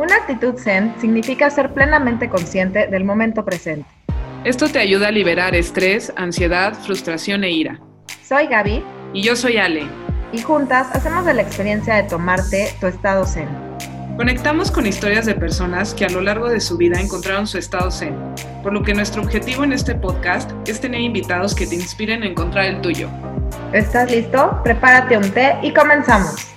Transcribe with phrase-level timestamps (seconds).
[0.00, 3.86] Una actitud zen significa ser plenamente consciente del momento presente.
[4.44, 7.78] Esto te ayuda a liberar estrés, ansiedad, frustración e ira.
[8.26, 8.82] Soy Gaby.
[9.12, 9.82] Y yo soy Ale.
[10.32, 13.46] Y juntas hacemos de la experiencia de tomarte tu estado zen.
[14.16, 17.90] Conectamos con historias de personas que a lo largo de su vida encontraron su estado
[17.90, 18.16] zen,
[18.62, 22.26] por lo que nuestro objetivo en este podcast es tener invitados que te inspiren a
[22.26, 23.10] encontrar el tuyo.
[23.74, 24.62] ¿Estás listo?
[24.64, 26.49] Prepárate un té y comenzamos.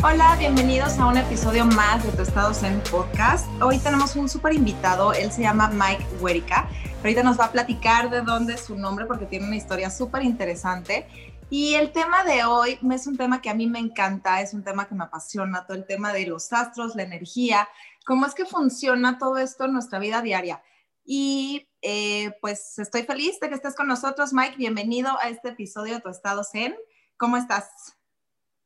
[0.00, 3.48] Hola, bienvenidos a un episodio más de Tu Estado Zen Podcast.
[3.60, 6.68] Hoy tenemos un súper invitado, él se llama Mike Huerica.
[6.98, 10.22] Ahorita nos va a platicar de dónde es su nombre porque tiene una historia súper
[10.22, 11.08] interesante.
[11.50, 14.62] Y el tema de hoy es un tema que a mí me encanta, es un
[14.62, 17.68] tema que me apasiona, todo el tema de los astros, la energía,
[18.06, 20.62] cómo es que funciona todo esto en nuestra vida diaria.
[21.04, 24.58] Y eh, pues estoy feliz de que estés con nosotros, Mike.
[24.58, 26.76] Bienvenido a este episodio de Tu Estado Zen.
[27.16, 27.97] ¿Cómo estás?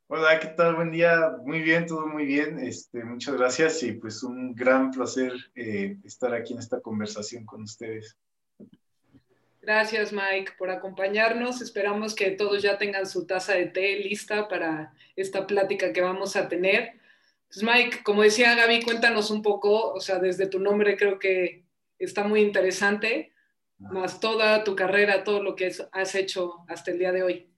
[0.07, 0.75] Hola, ¿qué tal?
[0.75, 1.37] Buen día.
[1.43, 2.59] Muy bien, todo muy bien.
[2.59, 7.63] Este, muchas gracias y pues un gran placer eh, estar aquí en esta conversación con
[7.63, 8.17] ustedes.
[9.61, 11.61] Gracias, Mike, por acompañarnos.
[11.61, 16.35] Esperamos que todos ya tengan su taza de té lista para esta plática que vamos
[16.35, 16.99] a tener.
[17.47, 21.63] Pues, Mike, como decía Gaby, cuéntanos un poco, o sea, desde tu nombre creo que
[21.97, 23.31] está muy interesante,
[23.77, 27.52] más toda tu carrera, todo lo que has hecho hasta el día de hoy.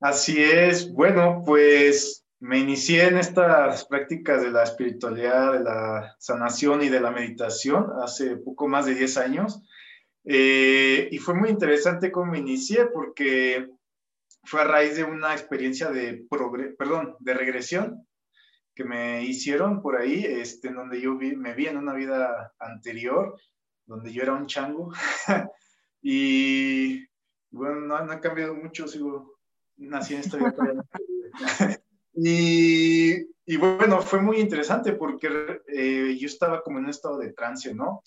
[0.00, 0.92] Así es.
[0.92, 7.00] Bueno, pues me inicié en estas prácticas de la espiritualidad, de la sanación y de
[7.00, 9.62] la meditación hace poco más de 10 años.
[10.24, 13.68] Eh, y fue muy interesante cómo me inicié porque
[14.42, 16.26] fue a raíz de una experiencia de,
[16.78, 18.06] perdón, de regresión
[18.74, 23.40] que me hicieron por ahí, este, en donde yo me vi en una vida anterior,
[23.86, 24.92] donde yo era un chango.
[26.02, 27.06] y
[27.50, 29.33] bueno, no, no ha cambiado mucho, sigo
[29.76, 30.38] nací en esta
[32.14, 37.32] y, y, bueno, fue muy interesante porque eh, yo estaba como en un estado de
[37.32, 38.02] trance, ¿no?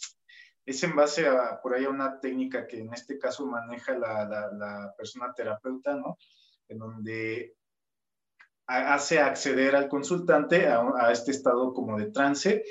[0.65, 4.25] Es en base a, por ahí, a una técnica que en este caso maneja la,
[4.25, 6.17] la, persona terapeuta, ¿no?
[6.67, 7.55] En donde
[8.65, 12.63] hace acceder al consultante a, a, este estado como de trance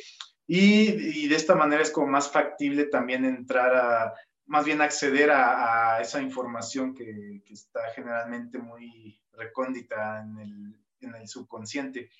[0.46, 4.14] y, y, de esta manera es como más factible también entrar a,
[4.46, 11.28] más bien acceder a, esa información que, está generalmente muy recóndita en el, en el,
[11.28, 12.10] subconsciente.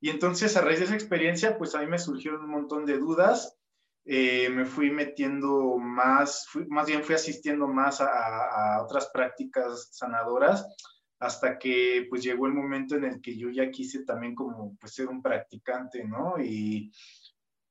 [0.00, 2.98] Y entonces a raíz de esa experiencia, pues a mí me surgieron un montón de
[2.98, 3.56] dudas,
[4.04, 10.64] eh, me fui metiendo más, más bien fui asistiendo más a, a, otras prácticas sanadoras
[11.18, 14.94] hasta que pues llegó el momento en el que yo ya quise también como pues
[14.94, 16.34] ser un practicante, ¿no?
[16.38, 16.92] Y,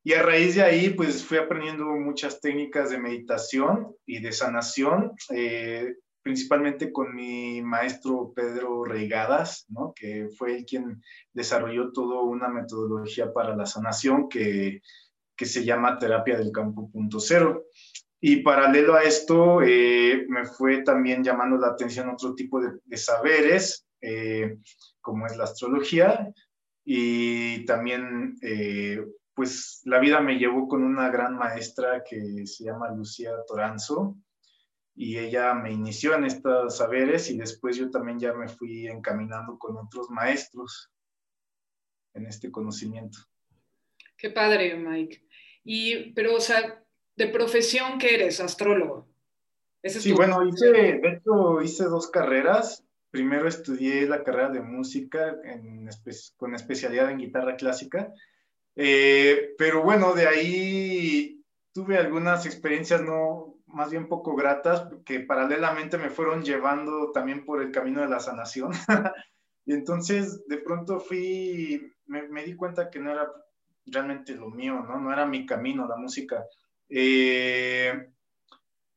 [0.07, 5.13] y a raíz de ahí, pues fui aprendiendo muchas técnicas de meditación y de sanación,
[5.31, 9.93] eh, principalmente con mi maestro Pedro Reigadas, ¿no?
[9.95, 11.01] que fue el quien
[11.33, 14.83] desarrolló toda una metodología para la sanación que,
[15.35, 17.65] que se llama terapia del campo punto cero.
[18.21, 22.97] Y paralelo a esto, eh, me fue también llamando la atención otro tipo de, de
[22.97, 24.59] saberes, eh,
[25.01, 26.31] como es la astrología,
[26.85, 28.37] y también
[29.35, 34.15] pues la vida me llevó con una gran maestra que se llama Lucía Toranzo
[34.95, 39.59] y ella me inició en estos saberes y después yo también ya me fui encaminando
[39.59, 40.89] con otros maestros
[42.13, 43.19] en este conocimiento.
[44.15, 45.21] Qué padre, Mike.
[45.65, 46.81] Y, pero, o sea,
[47.17, 48.39] de profesión, ¿qué eres?
[48.39, 49.09] Astrólogo.
[49.83, 52.85] sí, bueno, hice, de hecho, hice dos carreras.
[53.11, 55.37] Primero estudié la carrera de música
[56.37, 58.13] con especialidad en guitarra clásica
[58.75, 61.43] eh, pero bueno, de ahí
[61.73, 67.61] tuve algunas experiencias no, más bien poco gratas, que paralelamente me fueron llevando también por
[67.61, 68.71] el camino de la sanación.
[69.65, 73.29] y entonces de pronto fui, me, di cuenta que no era
[73.85, 74.99] realmente lo mío, ¿no?
[74.99, 76.45] No era mi camino, la música.
[76.89, 78.09] Eh,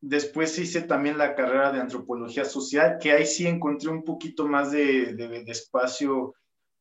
[0.01, 4.71] después hice también la carrera de antropología social, que ahí sí encontré un poquito más
[4.71, 6.35] de, de, de espacio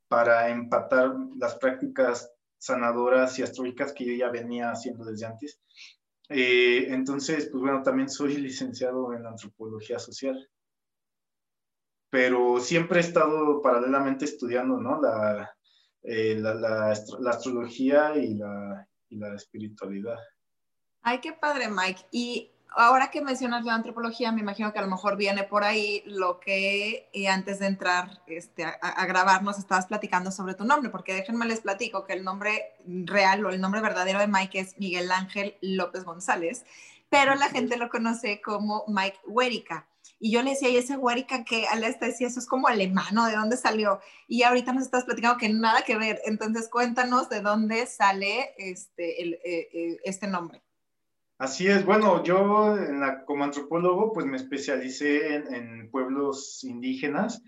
[0.07, 5.59] para empatar las prácticas sanadoras y astrológicas que yo ya venía haciendo desde antes.
[6.30, 10.50] Eh, entonces, pues bueno, también soy licenciado en antropología social,
[12.09, 15.01] pero siempre he estado paralelamente estudiando, ¿no?
[15.01, 15.56] La,
[16.04, 20.18] eh, la, la, astrología y la, y la espiritualidad.
[21.01, 22.01] Ay, qué padre, Mike.
[22.12, 26.03] Y ahora que mencionas la antropología, me imagino que a lo mejor viene por ahí
[26.05, 30.89] lo que eh, antes de entrar este, a, grabar nos estabas platicando sobre tu nombre,
[30.89, 34.79] porque déjenme les platico que el nombre real o el nombre verdadero de Mike es
[34.79, 36.65] Miguel Ángel López González,
[37.09, 39.87] pero la gente lo conoce como Mike Huérica.
[40.19, 43.35] Y yo le decía, ¿y ese Huérica que Alesta decía, eso es como alemán, ¿De
[43.35, 43.99] dónde salió?
[44.27, 46.19] Y ahorita nos estás platicando que nada que ver.
[46.25, 50.63] Entonces, cuéntanos de dónde sale este, el, eh, eh, este nombre.
[51.39, 52.75] Así es, bueno, yo
[53.25, 57.43] como antropólogo pues me especialicé en, pueblos indígenas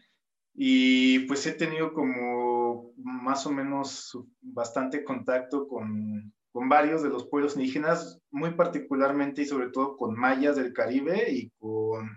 [0.53, 7.27] y pues he tenido como más o menos bastante contacto con, con varios de los
[7.27, 12.09] pueblos indígenas, muy particularmente y sobre todo con mayas del Caribe y con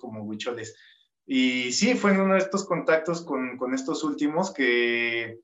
[0.00, 0.76] como huicholes.
[1.26, 5.40] Y sí, fue en uno de estos contactos con, con estos últimos que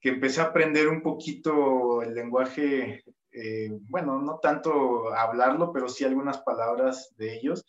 [0.00, 3.02] que empecé a aprender un poquito el lenguaje,
[3.32, 7.64] eh, bueno, no tanto hablarlo, pero sí algunas palabras de ellos.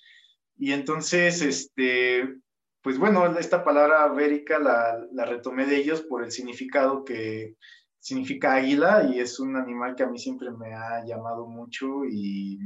[0.57, 2.37] Y entonces, este,
[2.81, 7.55] pues bueno, esta palabra bérica la, la retomé de ellos por el significado que
[7.99, 12.59] significa águila y es un animal que a mí siempre me ha llamado mucho y,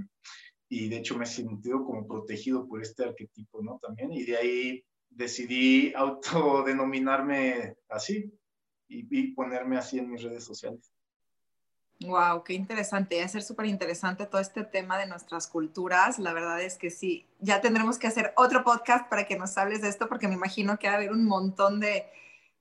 [0.70, 3.80] y de hecho me he sentido como protegido por este arquetipo, ¿no?
[3.82, 8.32] También, y de ahí decidí autodenominarme así,
[8.92, 10.92] y, ponerme así en mis redes sociales.
[12.02, 13.20] Wow, qué interesante.
[13.20, 16.18] Va a ser súper interesante todo este tema de nuestras culturas.
[16.18, 19.82] La verdad es que sí, ya tendremos que hacer otro podcast para que nos hables
[19.82, 22.08] de esto, porque me imagino que va a haber un montón de,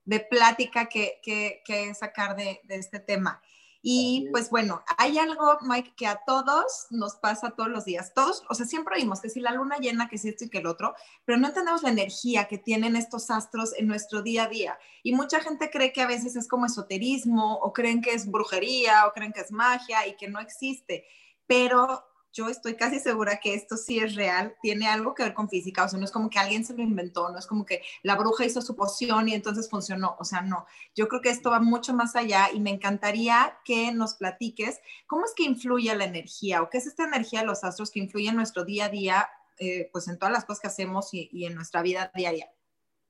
[0.05, 3.41] de plática que, que, que sacar de, de, este tema.
[3.81, 8.13] Y pues bueno, hay algo, Mike, que a todos nos pasa todos los días.
[8.13, 10.59] Todos, o sea, siempre oímos que si la luna llena, que si esto y que
[10.59, 10.93] el otro,
[11.25, 14.77] pero no entendemos la energía que tienen estos astros en nuestro día a día.
[15.01, 19.07] Y mucha gente cree que a veces es como esoterismo, o creen que es brujería,
[19.07, 21.05] o creen que es magia y que no existe.
[21.47, 25.49] Pero yo estoy casi segura que esto sí es real, tiene algo que ver con
[25.49, 27.81] física, o sea, no es como que alguien se lo inventó, no es como que
[28.03, 31.51] la bruja hizo su poción y entonces funcionó, o sea, no, yo creo que esto
[31.51, 36.05] va mucho más allá y me encantaría que nos platiques cómo es que influye la
[36.05, 38.89] energía o qué es esta energía de los astros que influye en nuestro día a
[38.89, 42.49] día, eh, pues en todas las cosas que hacemos y, y en nuestra vida diaria.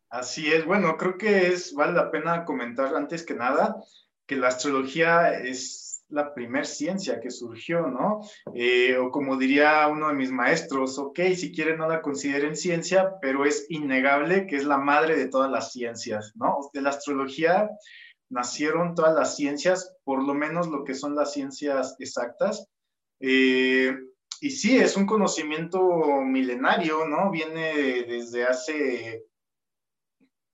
[0.09, 3.81] Así es, bueno, creo que es, vale la pena comentar antes que nada
[4.25, 8.21] que la astrología es la primer ciencia que surgió, ¿no?
[8.53, 13.15] Eh, o como diría uno de mis maestros, ok, si quieren no la consideren ciencia,
[13.21, 16.57] pero es innegable que es la madre de todas las ciencias, ¿no?
[16.73, 17.69] De la astrología
[18.29, 22.67] nacieron todas las ciencias, por lo menos lo que son las ciencias exactas.
[23.19, 23.93] Eh,
[24.39, 25.81] y sí, es un conocimiento
[26.21, 27.29] milenario, ¿no?
[27.29, 29.25] Viene desde hace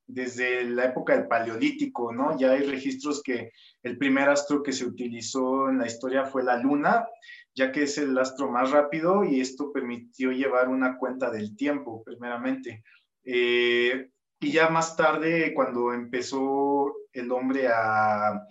[0.08, 2.38] desde la época del Paleolítico, ¿no?
[2.38, 3.52] Ya hay registros que
[3.84, 7.06] el primer astro que se utilizó en la historia fue la Luna,
[7.54, 12.04] ya que es el astro más rápido y esto permitió llevar una cuenta del tiempo,
[12.04, 12.84] primeramente.
[13.26, 14.10] Eh,
[14.40, 18.46] y ya más tarde, cuando empezó el hombre a,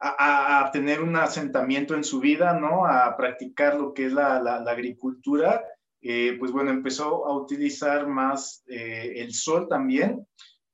[0.00, 2.86] a, tener un asentamiento en su vida, ¿no?
[2.86, 5.62] A practicar lo que es la, la, agricultura,
[6.00, 10.26] eh, pues bueno, empezó a utilizar más eh, el sol también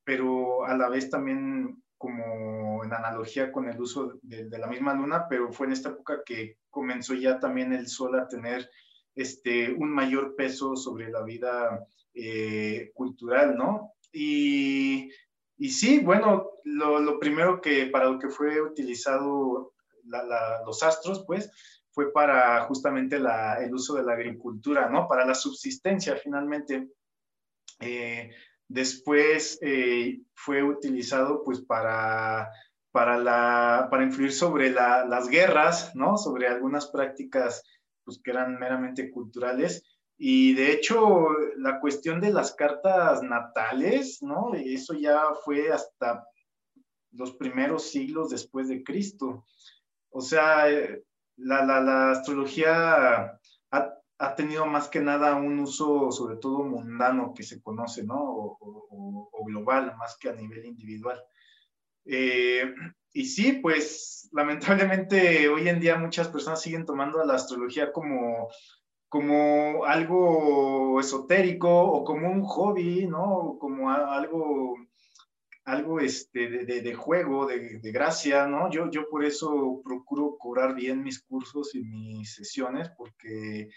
[0.09, 5.27] pero a la vez también como en analogía con el uso de, la misma luna,
[5.29, 8.71] pero fue en esta época que comenzó ya también el sol a tener
[9.15, 13.93] este, un mayor peso sobre la vida eh, cultural, ¿no?
[14.11, 15.11] Y,
[15.59, 19.75] y sí, bueno, lo, lo, primero que para lo que fue utilizado
[20.65, 21.53] los astros, pues,
[21.91, 25.07] fue para justamente la, el uso de la agricultura, ¿no?
[25.07, 26.93] Para la subsistencia, finalmente.
[27.81, 28.31] Eh,
[28.69, 32.51] Después eh, fue utilizado pues para,
[32.93, 36.19] para, la, para influir sobre las guerras, ¿no?
[36.19, 37.65] Sobre algunas prácticas
[38.05, 39.85] pues que eran meramente culturales.
[40.19, 44.53] Y de hecho, la cuestión de las cartas natales, ¿no?
[44.55, 46.27] Eso ya fue hasta
[47.13, 49.45] los primeros siglos después de Cristo.
[50.11, 51.05] O sea, eh,
[51.37, 53.39] la, la, la astrología
[53.71, 58.17] ha, ha tenido más que nada un uso sobre todo mundano que se conoce, ¿no?
[58.19, 61.23] O, global, más que a nivel individual.
[62.05, 62.71] Eh,
[63.13, 68.49] y sí, pues lamentablemente hoy en día muchas personas siguen tomando a la astrología como,
[69.09, 73.57] como algo esotérico o como un hobby, ¿no?
[73.59, 74.77] Como algo,
[75.65, 78.71] algo este, de, de, juego, de, de, gracia, ¿no?
[78.71, 83.71] Yo, yo por eso procuro cobrar bien mis cursos y mis sesiones porque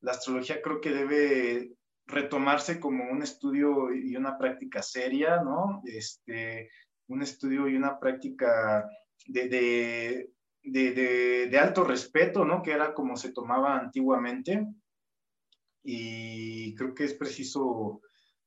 [0.00, 1.72] la astrología creo que debe
[2.06, 5.82] retomarse como un estudio y una práctica seria, ¿no?
[5.84, 6.70] Este,
[7.08, 8.88] un estudio y una práctica
[9.26, 10.30] de,
[10.62, 12.62] de, alto respeto, ¿no?
[12.62, 14.66] Que era como se tomaba antiguamente.
[15.82, 18.02] Y creo que es preciso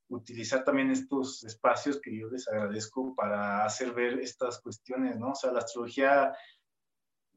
[0.09, 5.31] utilizar también estos espacios que yo les agradezco para hacer ver estas cuestiones, ¿no?
[5.31, 6.33] O sea, la astrología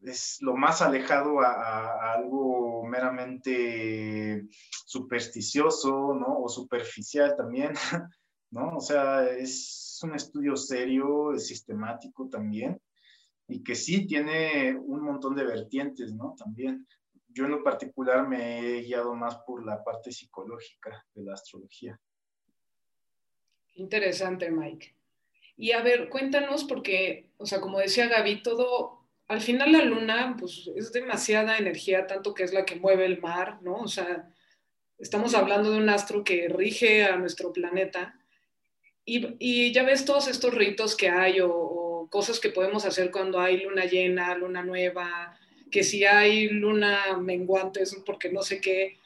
[0.03, 4.47] es lo más alejado a, algo meramente
[4.87, 6.41] supersticioso, ¿no?
[6.41, 7.73] O superficial también,
[8.51, 8.77] ¿no?
[8.77, 12.81] O sea, es un estudio serio, sistemático también,
[13.49, 16.35] y que sí tiene un montón de vertientes, ¿no?
[16.37, 16.87] También.
[17.29, 22.01] Yo en lo particular me he guiado más por la parte psicológica de la astrología.
[23.75, 24.95] Interesante, Mike.
[25.59, 28.96] Y a ver, cuéntanos, porque, o sea, como decía Gaby, todo,
[29.29, 33.21] al final la luna, pues es demasiada energía, tanto que es la que mueve el
[33.21, 33.77] mar, ¿no?
[33.77, 34.29] O sea,
[34.99, 38.19] estamos hablando de un astro que rige a nuestro planeta.
[39.05, 43.41] Y, ya ves todos estos ritos que hay o, o, cosas que podemos hacer cuando
[43.41, 45.39] hay luna llena, luna nueva,
[45.71, 48.99] que si hay luna menguante es porque no sé qué.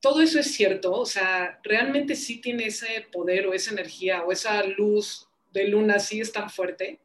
[0.00, 4.32] Todo eso es cierto, o sea, realmente sí tiene ese poder o esa energía o
[4.32, 7.00] esa luz de luna, sí es tan fuerte.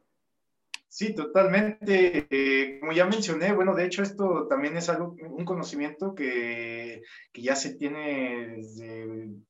[0.96, 2.26] Sí, totalmente.
[2.30, 7.02] Eh, como ya mencioné, bueno, de hecho esto también es algo, un conocimiento que,
[7.34, 8.56] que ya se tiene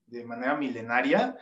[0.07, 1.37] de manera milenaria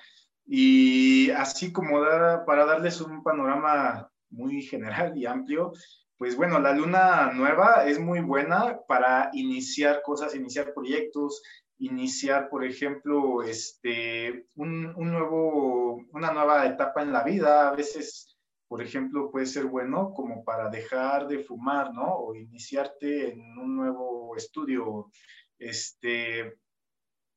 [0.46, 2.02] y así como
[2.46, 5.72] para darles un panorama muy general y amplio,
[6.18, 11.42] pues bueno, la luna nueva es muy buena para iniciar cosas, iniciar proyectos,
[11.78, 17.70] iniciar, por ejemplo, este, un, un nuevo, una nueva etapa en la vida.
[17.70, 18.33] A veces
[18.74, 22.12] por ejemplo, puede ser bueno como para dejar de fumar, ¿no?
[22.12, 25.12] O iniciarte en un nuevo estudio.
[25.56, 26.58] Este,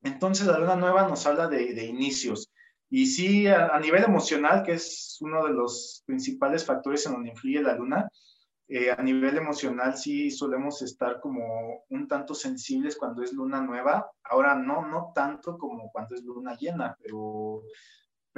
[0.02, 2.50] entonces, la luna nueva nos habla de, inicios.
[2.90, 7.62] Y sí, a, nivel emocional, que es uno de los principales factores en donde influye
[7.62, 8.10] la luna,
[8.66, 14.10] eh, a nivel emocional sí solemos estar como un tanto sensibles cuando es luna nueva.
[14.24, 17.62] Ahora no, no tanto como cuando es luna llena, pero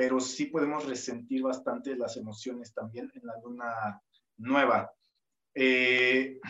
[0.00, 4.02] pero sí podemos resentir bastante las emociones también en la luna
[4.38, 4.90] nueva.
[5.54, 6.40] Eh,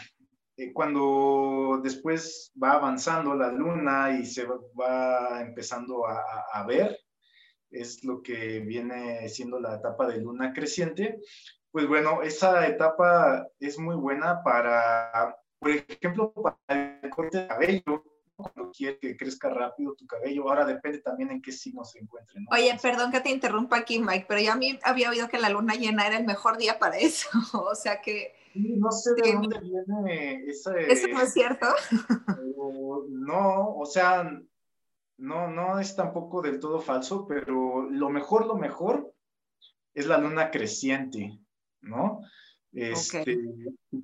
[0.56, 6.96] eh, cuando después va avanzando la luna y se va empezando a, ver,
[7.72, 11.18] es lo que viene siendo la etapa de luna creciente,
[11.72, 18.04] pues bueno, esa etapa es muy buena para, por ejemplo, para el corte de cabello,
[18.42, 20.48] cuando quieres que crezca rápido tu cabello.
[20.48, 22.40] Ahora depende también en qué signo se encuentre.
[22.50, 25.50] Oye, perdón que te interrumpa aquí, Mike, pero yo a mí había oído que la
[25.50, 27.28] luna llena era el mejor día para eso.
[27.52, 28.34] o sea que...
[28.54, 30.92] no sé de dónde viene ese...
[30.92, 31.66] Eso no es cierto.
[33.08, 34.30] no, o sea,
[35.18, 39.12] no, no es tampoco del todo falso, pero lo mejor, lo mejor
[39.94, 41.38] es la luna creciente,
[41.82, 42.20] ¿no?
[42.72, 43.24] Este,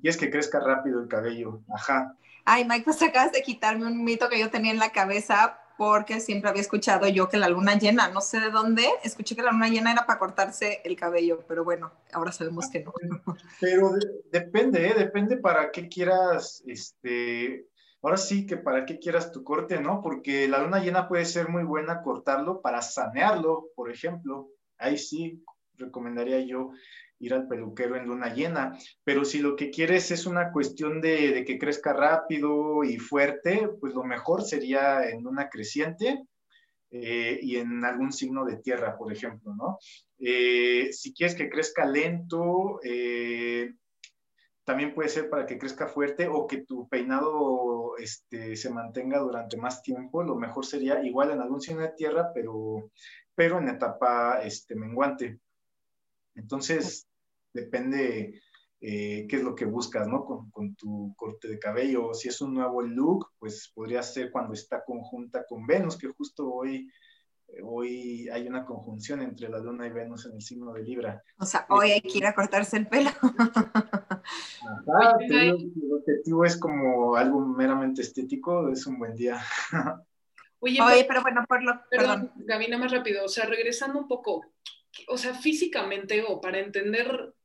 [0.01, 2.17] quieres que crezca rápido el cabello, ajá.
[2.49, 6.21] Ay, Mike, pues acabas de quitarme un mito que yo tenía en la cabeza porque
[6.21, 9.51] siempre había escuchado yo que la luna llena, no sé de dónde, escuché que la
[9.51, 12.93] luna llena era para cortarse el cabello, pero bueno, ahora sabemos que no.
[13.61, 13.91] Pero
[14.31, 14.93] depende, ¿eh?
[14.97, 17.67] depende para qué quieras, este,
[18.01, 20.01] ahora sí que para qué quieras tu corte, ¿no?
[20.01, 24.49] Porque la luna llena puede ser muy buena cortarlo para sanearlo, por ejemplo.
[24.79, 25.43] Ahí sí
[25.75, 26.71] recomendaría yo
[27.19, 31.43] ir al peluquero en luna llena, pero si lo que quieres es una cuestión de,
[31.45, 36.23] que crezca rápido y fuerte, pues lo mejor sería en luna creciente
[36.91, 39.79] eh, y en algún signo de tierra, por ejemplo, ¿no?
[40.19, 43.73] Eh, si quieres que crezca lento, eh,
[44.63, 49.55] también puede ser para que crezca fuerte o que tu peinado este, se mantenga durante
[49.55, 50.23] más tiempo.
[50.23, 52.91] Lo mejor sería igual en algún signo de tierra, pero,
[53.33, 55.39] pero en etapa este, menguante.
[56.35, 57.06] Entonces,
[57.57, 58.41] depende
[58.79, 60.23] eh, qué es lo que buscas, ¿no?
[60.23, 62.13] Con, tu corte de cabello.
[62.13, 66.47] Si es un nuevo look, pues podría ser cuando está conjunta con Venus, que justo
[66.47, 66.87] hoy,
[67.47, 71.23] eh, hoy hay una conjunción entre la Luna y Venus en el signo de Libra.
[71.39, 73.09] O sea, hoy hay que ir a cortarse el pelo.
[74.89, 79.41] Ajá, el objetivo es como algo meramente estético, es un buen día.
[80.59, 81.81] Oye, pero, bueno, por lo...
[81.89, 84.43] Perdón, Gaby, más rápido, o sea, regresando un poco,
[85.07, 87.35] o sea, físicamente o para entender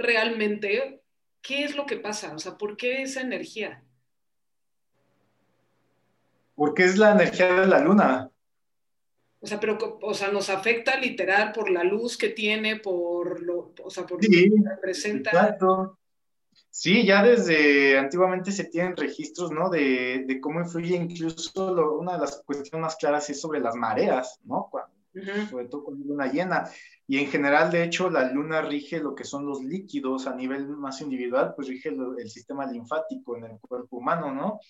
[0.00, 1.02] realmente
[1.42, 3.84] qué es lo que pasa, o sea, ¿por qué esa energía?
[6.54, 8.30] Porque es la energía de la luna.
[9.40, 13.72] O sea, pero, o sea, nos afecta literal por la luz que tiene, por lo,
[13.82, 15.30] o sea, por lo que representa.
[15.30, 15.98] Exacto.
[16.68, 19.70] Sí, ya desde antiguamente se tienen registros, ¿no?
[19.70, 24.38] De, de cómo influye incluso una de las cuestiones más claras es sobre las mareas,
[24.44, 24.68] ¿no?
[24.70, 25.00] Cuando
[25.48, 26.70] sobre todo con luna llena.
[27.10, 30.68] Y en general, de hecho, la luna rige lo que son los líquidos a nivel
[30.68, 34.60] más individual, pues rige el, sistema linfático en el cuerpo humano, ¿no?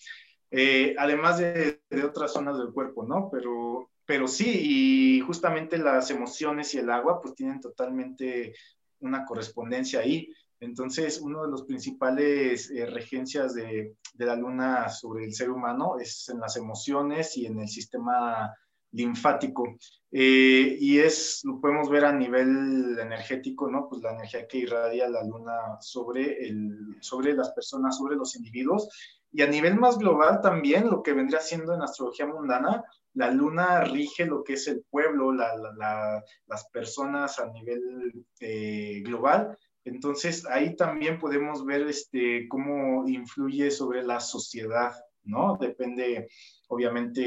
[0.51, 3.29] Eh, además de, de, otras zonas del cuerpo, ¿no?
[3.31, 8.55] Pero, pero sí, y justamente las emociones y el agua, pues tienen totalmente
[9.01, 10.33] una correspondencia ahí.
[10.61, 15.99] Entonces, uno de los principales eh, regencias de, de, la luna sobre el ser humano
[15.99, 18.51] es en las emociones y en el sistema
[18.93, 19.77] linfático.
[20.11, 23.89] Eh, y es, lo podemos ver a nivel energético, ¿no?
[23.89, 28.89] Pues la energía que irradia la luna sobre, el, sobre las personas, sobre los individuos.
[29.33, 32.83] Y a nivel más global también, lo que vendría siendo en astrología mundana,
[33.15, 39.03] la luna rige lo que es el pueblo, la, la, las personas a nivel eh,
[39.05, 39.57] global.
[39.85, 44.93] Entonces ahí también podemos ver este, cómo influye sobre la sociedad,
[45.25, 45.57] ¿no?
[45.61, 46.29] Depende,
[46.69, 47.23] obviamente,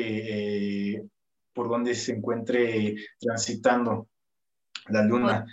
[0.93, 1.03] eh,
[1.53, 4.07] por donde se encuentre transitando
[4.88, 5.45] la luna.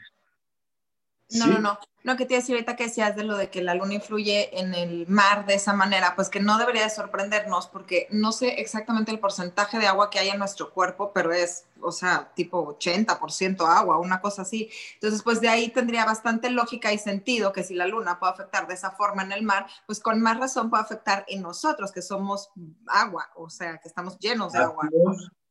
[1.30, 1.78] No, no, no.
[2.02, 4.72] No, que te decía ahorita que decías de lo de que la luna influye en
[4.72, 9.10] el mar de esa manera, pues que no debería de sorprendernos porque no sé exactamente
[9.10, 13.66] el porcentaje de agua que hay en nuestro cuerpo, pero es, o sea, tipo 80%
[13.66, 14.70] agua, una cosa así.
[14.94, 18.66] Entonces, pues de ahí tendría bastante lógica y sentido que si la luna puede afectar
[18.66, 22.00] de esa forma en el mar, pues con más razón puede afectar en nosotros, que
[22.00, 22.50] somos
[22.86, 24.88] agua, o sea, que estamos llenos de agua.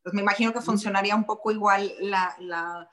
[0.03, 2.89] Pues me imagino que funcionaría un poco igual la, la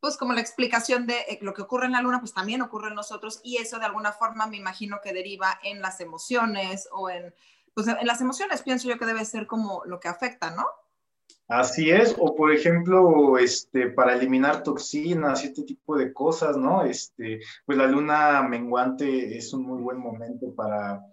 [0.00, 2.88] pues como la explicación de eh, lo que ocurre en la luna, pues también ocurre
[2.88, 7.10] en nosotros y eso de alguna forma me imagino que deriva en las emociones o
[7.10, 7.34] en,
[7.74, 10.64] pues en las emociones pienso yo que debe ser como lo que afecta, ¿no?
[11.48, 16.84] Así es, o por ejemplo, este, para eliminar toxinas y este tipo de cosas, ¿no?
[16.84, 21.04] Este, pues la luna menguante es un muy buen momento para,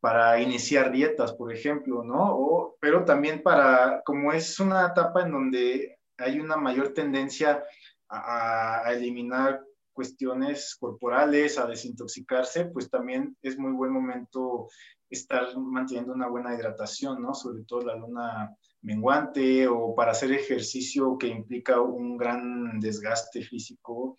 [0.00, 2.36] para iniciar dietas, por ejemplo, ¿no?
[2.36, 7.64] O, pero también para, como es una etapa en donde hay una mayor tendencia
[8.08, 9.62] a, eliminar
[9.92, 14.68] cuestiones corporales, a desintoxicarse, pues también es muy buen momento
[15.10, 17.34] estar manteniendo una buena hidratación, ¿no?
[17.34, 24.16] Sobre todo la luna menguante o para hacer ejercicio que implica un gran desgaste físico,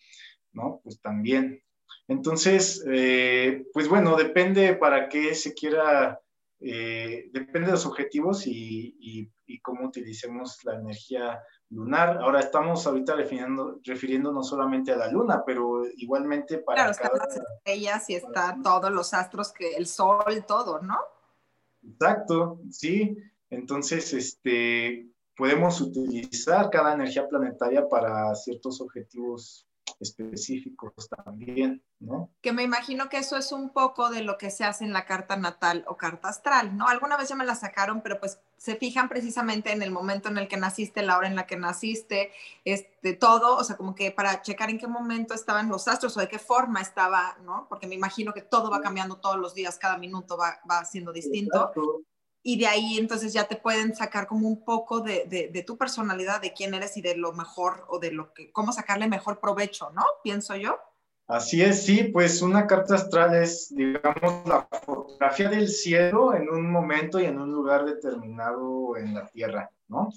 [0.51, 0.81] ¿no?
[0.83, 1.61] Pues también.
[2.09, 6.19] Entonces, eh, pues bueno, depende para qué se quiera,
[6.59, 11.39] eh, depende de los objetivos y, y, y, cómo utilicemos la energía
[11.69, 12.17] lunar.
[12.17, 17.25] Ahora estamos ahorita refiriendo, refiriéndonos solamente a la luna, pero igualmente para claro, cada...
[17.27, 20.97] las estrellas y está todos los astros, que el sol, todo, ¿no?
[21.83, 23.17] Exacto, sí.
[23.51, 29.68] Entonces, este, podemos utilizar cada energía planetaria para ciertos objetivos
[29.99, 32.29] específicos también, ¿no?
[32.41, 35.05] Que me imagino que eso es un poco de lo que se hace en la
[35.05, 36.87] carta natal o carta astral, ¿no?
[36.87, 40.37] Alguna vez ya me la sacaron, pero pues se fijan precisamente en el momento en
[40.37, 42.31] el que naciste, la hora en la que naciste,
[42.65, 46.19] este, todo, o sea, como que para checar en qué momento estaban los astros o
[46.19, 47.67] de qué forma estaba, ¿no?
[47.69, 51.11] Porque me imagino que todo va cambiando todos los días, cada minuto va, va siendo
[51.11, 51.71] distinto
[52.41, 56.41] y de ahí entonces ya te pueden sacar como un poco de, de, tu personalidad,
[56.41, 59.91] de quién eres y de lo mejor o de lo que, cómo sacarle mejor provecho,
[59.91, 60.03] ¿no?
[60.23, 60.79] Pienso yo.
[61.27, 66.71] Así es, sí, pues una carta astral es, digamos, la fotografía del cielo en un
[66.71, 70.09] momento y en un lugar determinado en la Tierra, ¿no?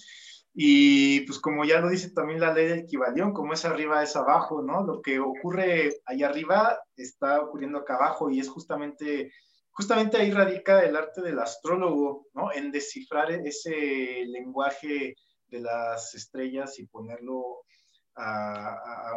[0.54, 4.16] Y pues como ya lo dice también la ley del equivalión, como es arriba es
[4.16, 4.84] abajo, ¿no?
[4.84, 9.32] Lo que ocurre allá arriba está ocurriendo acá abajo y es justamente
[9.72, 12.52] justamente ahí radica el arte del astrólogo, ¿no?
[12.52, 15.16] En descifrar ese lenguaje
[15.48, 17.64] de las estrellas y ponerlo
[18.14, 19.16] a,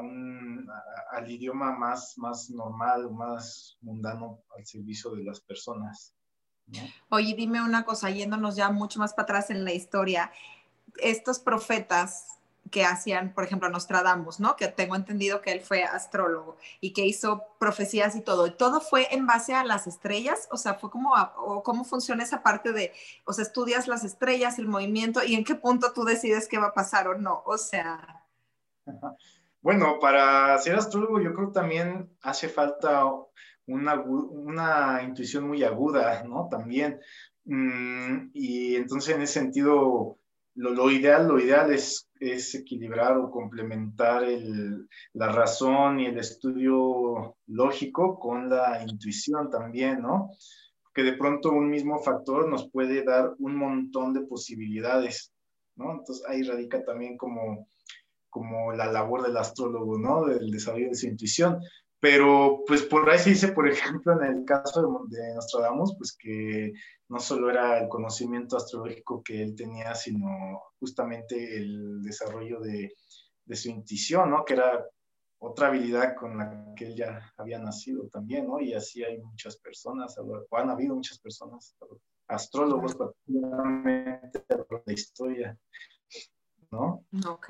[1.11, 6.15] al idioma más, más normal, más mundano al servicio de las personas.
[7.09, 10.31] Oye, dime una cosa, yéndonos ya mucho más para atrás en la historia,
[10.97, 12.34] estos profetas
[12.71, 14.55] que hacían, por ejemplo, Nostradamus, ¿no?
[14.55, 18.51] Que tengo entendido que él fue astrólogo y que hizo profecías y todo.
[18.53, 20.47] ¿Todo fue en base a las estrellas?
[20.51, 22.91] O sea, fue como, o cómo funciona esa parte de,
[23.25, 26.67] o sea, estudias las estrellas, el movimiento y en qué punto tú decides qué va
[26.67, 27.43] a pasar o no.
[27.45, 28.23] O sea...
[29.61, 33.03] Bueno, para ser astrólogo yo creo que también hace falta
[33.65, 36.47] una, una intuición muy aguda, ¿no?
[36.51, 36.99] También.
[37.45, 40.19] Mm, y entonces en ese sentido
[40.55, 47.35] lo, ideal, lo ideal es, es equilibrar o complementar el, la razón y el estudio
[47.47, 50.31] lógico con la intuición también, ¿no?
[50.93, 55.33] Que de pronto un mismo factor nos puede dar un montón de posibilidades,
[55.75, 55.91] ¿no?
[55.91, 57.67] Entonces ahí radica también como,
[58.29, 60.25] como la labor del astrólogo, ¿no?
[60.25, 61.59] Del desarrollo de su intuición.
[61.99, 66.15] Pero pues por ahí se dice, por ejemplo, en el caso de, de Nostradamus, pues
[66.17, 66.73] que
[67.09, 72.93] no solo era el conocimiento astrológico que él tenía, sino justamente el desarrollo de,
[73.45, 74.43] de su intuición, ¿no?
[74.43, 74.85] Que era
[75.39, 78.59] otra habilidad con la que él ya había nacido también, ¿no?
[78.59, 81.75] Y así hay muchas personas, o han habido muchas personas,
[82.27, 85.57] astrólogos particularmente de la historia,
[86.71, 87.03] ¿no?
[87.27, 87.49] Ok.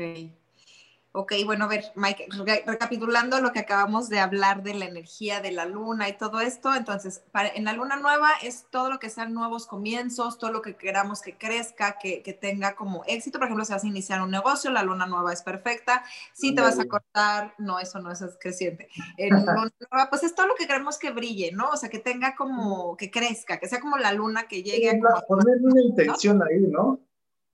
[1.17, 2.27] Ok, bueno, a ver, Mike,
[2.65, 6.75] recapitulando lo que acabamos de hablar de la energía de la luna y todo esto,
[6.75, 10.61] entonces, para, en la luna nueva es todo lo que sean nuevos comienzos, todo lo
[10.61, 13.39] que queramos que crezca, que, que, tenga como éxito.
[13.39, 16.03] Por ejemplo, si vas a iniciar un negocio, la luna nueva es perfecta.
[16.33, 18.89] Si te vas a cortar, no, eso no es creciente.
[19.15, 19.53] En luna
[19.91, 21.69] nueva, pues es todo lo que queremos que brille, ¿no?
[21.69, 25.21] O sea, que tenga como, que crezca, que sea como la luna que llegue a...
[25.27, 26.99] Poner una intención ahí, ¿no?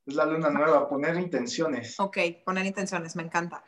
[0.05, 1.99] Es la luna nueva, poner intenciones.
[1.99, 3.63] Ok, poner intenciones, me encanta.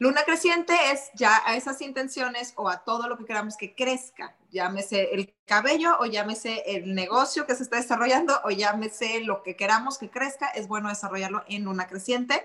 [0.00, 4.36] Luna creciente es ya a esas intenciones o a todo lo que queramos que crezca,
[4.48, 9.56] llámese el cabello o llámese el negocio que se está desarrollando o llámese lo que
[9.56, 12.44] queramos que crezca, es bueno desarrollarlo en luna creciente.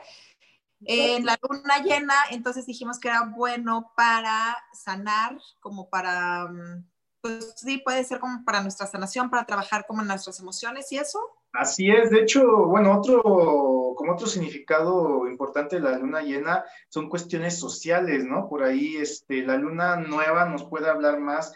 [0.86, 6.86] En la luna llena, entonces dijimos que era bueno para sanar, como para, mm,
[7.22, 10.98] pues sí, puede ser como para nuestra sanación, para trabajar como en nuestras emociones y
[10.98, 11.20] eso.
[11.54, 17.10] Así es, de hecho, bueno, otro, como otro significado importante de la luna llena son
[17.10, 18.50] cuestiones sociales, ¿no?
[18.50, 21.56] Por ahí, este, la luna nueva nos puede hablar más,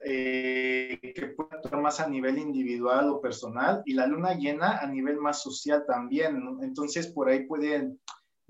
[0.00, 4.86] eh, que puede actuar más a nivel individual o personal, y la luna llena a
[4.88, 6.60] nivel más social también, ¿no?
[6.64, 8.00] Entonces, por ahí pueden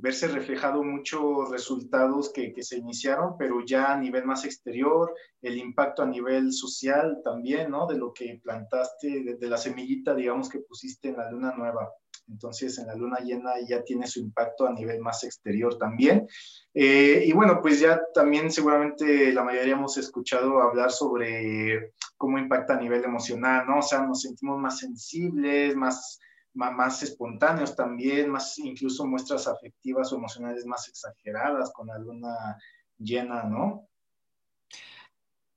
[0.01, 5.59] verse reflejado muchos resultados que, que, se iniciaron, pero ya a nivel más exterior, el
[5.59, 7.87] impacto a nivel social también, ¿no?
[7.87, 11.93] De lo que plantaste, de, la semillita, digamos, que pusiste en la luna nueva.
[12.29, 16.27] Entonces, en la luna llena ya tiene su impacto a nivel más exterior también.
[16.73, 22.75] Eh, y bueno, pues ya también seguramente la mayoría hemos escuchado hablar sobre cómo impacta
[22.75, 23.79] a nivel emocional, ¿no?
[23.79, 26.21] O sea, nos sentimos más sensibles, más
[26.55, 32.59] más espontáneos también, más incluso muestras afectivas o emocionales más exageradas con la luna
[32.99, 33.89] llena, ¿no?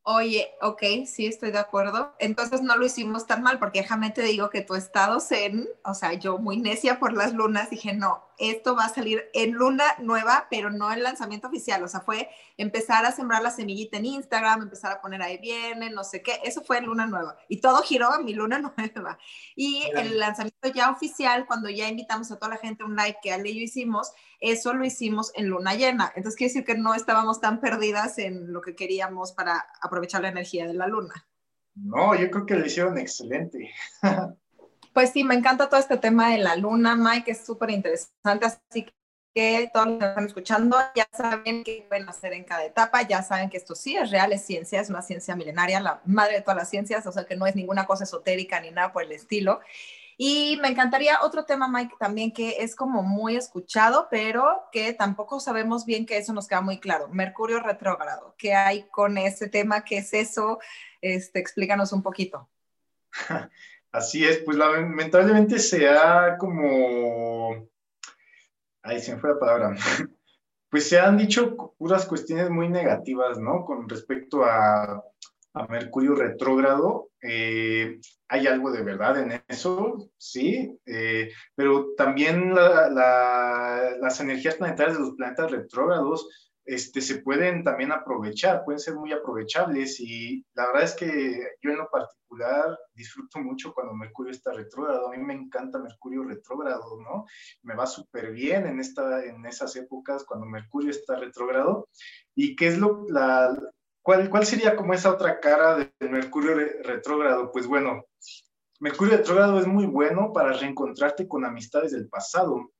[0.05, 2.13] Oye, ok, sí, estoy de acuerdo.
[2.19, 5.93] Entonces no lo hicimos tan mal, porque déjame te digo que tu estado zen, o
[5.93, 9.83] sea, yo muy necia por las lunas, dije, no, esto va a salir en luna
[9.99, 11.83] nueva, pero no el lanzamiento oficial.
[11.83, 15.89] O sea, fue empezar a sembrar la semillita en Instagram, empezar a poner ahí viene,
[15.89, 16.39] no sé qué.
[16.43, 17.37] Eso fue en luna nueva.
[17.49, 18.59] Y todo giró a mi luna
[18.95, 19.17] nueva.
[19.55, 23.17] Y el lanzamiento ya oficial, cuando ya invitamos a toda la gente a un live
[23.21, 26.11] que Ale y yo hicimos, eso lo hicimos en luna llena.
[26.15, 30.29] Entonces quiere decir que no estábamos tan perdidas en lo que queríamos para aprovechar la
[30.29, 31.25] energía de la luna.
[31.75, 33.71] No, yo creo que lo hicieron excelente.
[34.93, 38.85] Pues sí, me encanta todo este tema de la luna, Mike, es súper interesante, así
[39.33, 43.23] que todos los que están escuchando ya saben qué pueden hacer en cada etapa, ya
[43.23, 46.41] saben que esto sí es real, es ciencia, es una ciencia milenaria, la madre de
[46.41, 49.11] todas las ciencias, o sea que no es ninguna cosa esotérica ni nada por el
[49.11, 49.61] estilo.
[50.15, 55.39] Y me encantaría otro tema, Mike, también que es como muy escuchado, pero que tampoco
[55.39, 57.07] sabemos bien que eso nos queda muy claro.
[57.07, 59.83] Mercurio retrógrado, ¿qué hay con ese tema?
[59.83, 60.59] ¿Qué es eso?
[61.01, 62.47] Este, explícanos un poquito.
[63.93, 67.69] Así es, pues lamentablemente se ha como...
[68.81, 69.75] Ahí se me fue la palabra.
[70.69, 73.63] Pues se han dicho puras cuestiones muy negativas, ¿no?
[73.63, 75.03] Con respecto a,
[75.69, 77.11] Mercurio retrógrado.
[77.21, 85.03] Eh, hay algo de verdad en eso, sí, eh, pero también las energías planetarias de
[85.03, 90.83] los planetas retrógrados este, se pueden también aprovechar, pueden ser muy aprovechables y la verdad
[90.83, 95.33] es que yo en lo particular disfruto mucho cuando Mercurio está retrógrado, a mí me
[95.33, 97.25] encanta Mercurio retrógrado, ¿no?
[97.63, 101.89] Me va súper bien en, esta, en esas épocas cuando Mercurio está retrógrado.
[102.33, 103.55] Y qué es lo, la,
[104.01, 108.05] cuál, cuál sería como esa otra cara del Mercurio retrógrado, pues bueno,
[108.79, 112.72] Mercurio retrógrado es muy bueno para reencontrarte con amistades del pasado,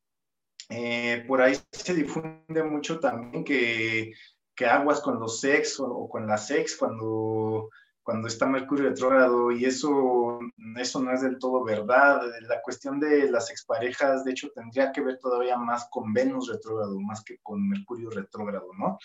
[0.69, 4.13] eh, por ahí se difunde mucho también que,
[4.56, 7.69] que aguas con los ex o, con las ex cuando,
[8.02, 10.39] cuando está Mercurio retrógrado y eso,
[10.78, 12.21] eso no es del todo verdad.
[12.47, 16.99] La cuestión de las exparejas, de hecho, tendría que ver todavía más con Venus retrógrado,
[16.99, 18.97] más que con Mercurio retrógrado, ¿no?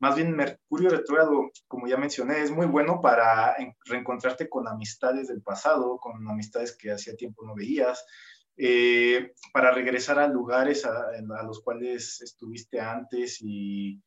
[0.00, 5.42] Más bien Mercurio retrógrado, como ya mencioné, es muy bueno para reencontrarte con amistades del
[5.42, 8.04] pasado, con amistades que hacía tiempo no veías,
[8.62, 11.12] eh, para regresar a lugares a,
[11.46, 13.98] los cuales estuviste antes y,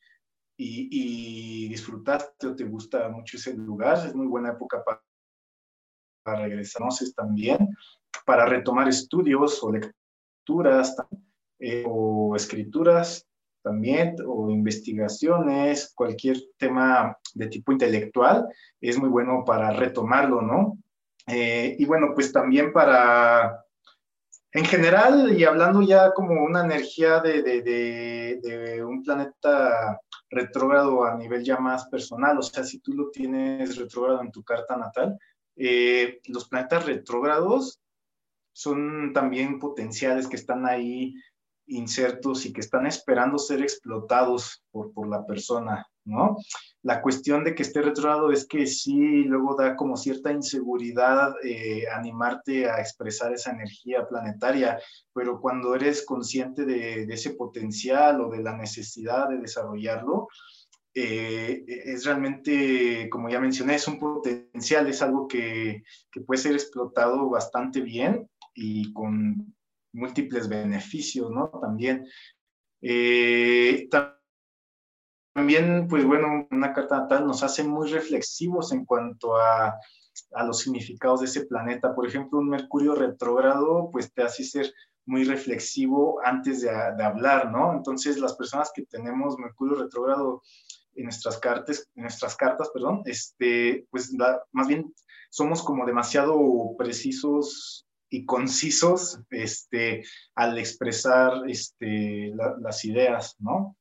[0.55, 4.05] y, disfrutaste o te gusta mucho ese lugar.
[4.05, 5.01] Es muy buena época para,
[6.23, 6.83] para regresar.
[7.15, 7.75] también
[8.25, 10.95] para retomar estudios o lecturas
[11.59, 13.27] eh, o escrituras
[13.63, 18.47] también o investigaciones, cualquier tema de tipo intelectual,
[18.79, 20.77] es muy bueno para retomarlo, ¿no?
[21.25, 23.63] Eh, y bueno, pues también para
[24.53, 31.57] en general, y hablando ya como una energía de, un planeta retrógrado a nivel ya
[31.57, 35.17] más personal, o sea, si tú lo tienes retrógrado en tu carta natal,
[35.55, 37.79] eh, los planetas retrógrados
[38.51, 41.15] son también potenciales que están ahí
[41.65, 46.37] insertos y que están esperando ser explotados por, por la persona, ¿no?
[46.81, 51.85] La cuestión de que esté retrógrado es que sí, luego da como cierta inseguridad eh,
[51.87, 54.79] animarte a expresar esa energía planetaria,
[55.13, 60.27] pero cuando eres consciente de, ese potencial o de la necesidad de desarrollarlo,
[60.95, 66.53] eh, es realmente, como ya mencioné, es un potencial, es algo que, que puede ser
[66.53, 69.55] explotado bastante bien y con
[69.93, 71.49] múltiples beneficios, ¿no?
[71.61, 72.05] También.
[72.81, 74.22] Eh, también,
[75.33, 79.75] pues bueno, una carta natal nos hace muy reflexivos en cuanto a,
[80.33, 81.95] a los significados de ese planeta.
[81.95, 84.73] Por ejemplo, un Mercurio retrógrado, pues te hace ser
[85.05, 87.73] muy reflexivo antes de, de, hablar, ¿no?
[87.73, 90.41] Entonces, las personas que tenemos Mercurio retrógrado
[90.95, 94.13] en nuestras cartas, en nuestras cartas, perdón, este, pues
[94.51, 94.93] más bien
[95.29, 96.37] somos como demasiado
[96.77, 100.03] precisos y concisos este,
[100.35, 103.75] al expresar este, las ideas, ¿no?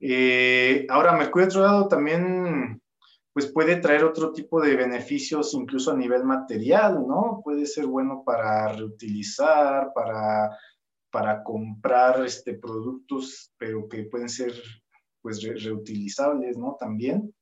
[0.00, 2.80] Eh, ahora, Mercurio retrógrado también
[3.32, 7.40] pues puede traer otro tipo de beneficios incluso a nivel material, ¿no?
[7.44, 10.50] Puede ser bueno para reutilizar, para,
[11.10, 14.52] para comprar este, productos, pero que pueden ser
[15.22, 16.76] pues reutilizables, ¿no?
[16.80, 17.32] También.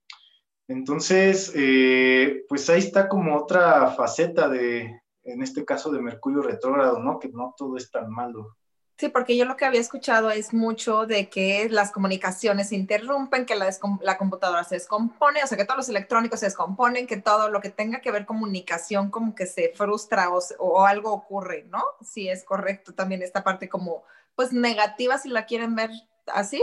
[0.68, 6.98] Entonces, eh, pues ahí está como otra faceta de, en este caso de Mercurio retrógrado,
[6.98, 7.18] ¿no?
[7.18, 8.57] Que no todo es tan malo.
[8.98, 13.46] Sí, porque yo lo que había escuchado es mucho de que las comunicaciones se interrumpen,
[13.46, 17.48] que la, computadora se descompone, o sea, que todos los electrónicos se descomponen, que todo
[17.48, 21.80] lo que tenga que ver comunicación como que se frustra o, o algo ocurre, ¿no?
[22.04, 24.02] Sí, es correcto también esta parte como,
[24.34, 25.90] pues negativa si la quieren ver
[26.26, 26.60] así.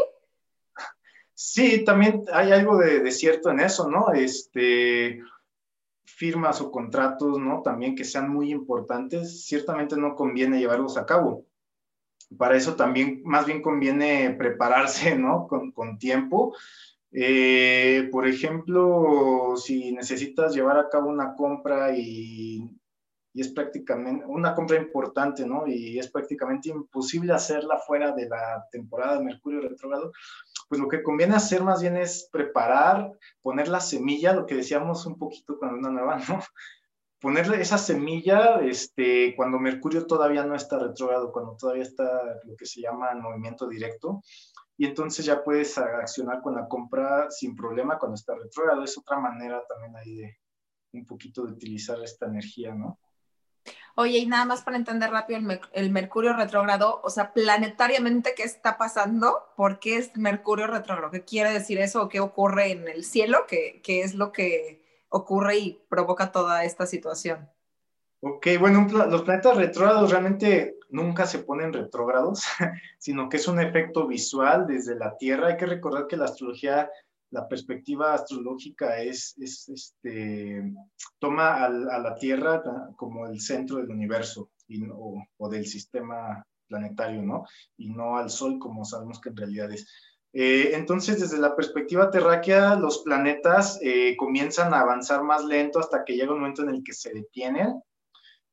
[1.33, 4.11] Sí, también hay algo de, de cierto en eso, ¿no?
[4.11, 5.21] Este,
[6.03, 7.61] firmas o contratos, ¿no?
[7.61, 11.45] También que sean muy importantes, ciertamente no conviene llevarlos a cabo.
[12.37, 15.47] Para eso también más bien conviene prepararse, ¿no?
[15.47, 16.55] Con, tiempo.
[17.11, 22.69] Eh, por ejemplo, si necesitas llevar a cabo una compra y,
[23.33, 25.67] es prácticamente una compra importante, ¿no?
[25.67, 30.11] Y es prácticamente imposible hacerla fuera de la temporada de Mercurio retrógrado,
[30.69, 35.05] pues lo que conviene hacer más bien es preparar, poner la semilla, lo que decíamos
[35.05, 36.39] un poquito con una nueva, ¿no?
[37.19, 42.65] Ponerle esa semilla este, cuando Mercurio todavía no está retrógrado, cuando todavía está lo que
[42.65, 44.21] se llama movimiento directo,
[44.77, 48.83] y entonces ya puedes accionar con la compra sin problema cuando está retrógrado.
[48.83, 50.37] Es otra manera también ahí de
[50.93, 52.99] un poquito de utilizar esta energía, ¿no?
[53.97, 55.39] Oye, y nada más para entender rápido
[55.71, 59.47] el, Mercurio retrógrado, o sea, planetariamente, ¿qué está pasando?
[59.55, 61.11] ¿Por qué es Mercurio retrógrado?
[61.11, 62.03] ¿Qué quiere decir eso?
[62.03, 63.45] ¿O qué ocurre en el cielo?
[63.47, 67.49] ¿Qué, ¿Qué, es lo que ocurre y provoca toda esta situación?
[68.21, 72.43] Ok, bueno, los planetas retrógrados realmente nunca se ponen retrógrados,
[72.97, 75.49] sino que es un efecto visual desde la Tierra.
[75.49, 76.89] Hay que recordar que la astrología
[77.35, 80.63] la perspectiva astrológica es, este,
[81.19, 82.63] toma a la Tierra
[82.95, 87.45] como el centro del universo y, o, del sistema planetario, ¿no?
[87.77, 89.85] Y no al Sol como sabemos que en realidad es.
[90.37, 96.03] Eh, entonces, desde la perspectiva terráquea, los planetas eh, comienzan a avanzar más lento hasta
[96.03, 97.81] que llega un momento en el que se detienen,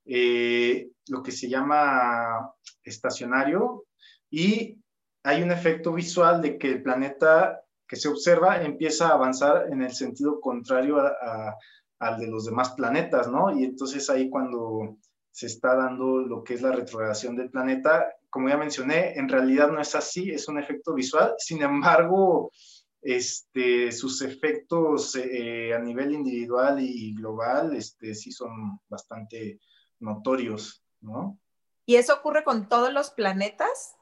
[0.05, 3.87] eh, lo que se llama estacionario,
[4.31, 4.79] y
[5.25, 9.83] hay un efecto visual de que el planeta que se observa empieza a avanzar en
[9.83, 11.03] el sentido contrario
[11.99, 13.59] al de los demás planetas, ¿no?
[13.59, 14.99] Y entonces ahí cuando
[15.33, 19.71] se está dando lo que es la retrogradación del planeta, como ya mencioné, en realidad
[19.71, 22.51] no es así, es un efecto visual, sin embargo,
[23.03, 29.61] este, sus efectos eh, a nivel individual y global este, sí son bastante
[29.99, 31.39] notorios, ¿no?
[31.85, 33.97] ¿Y eso ocurre con todos los planetas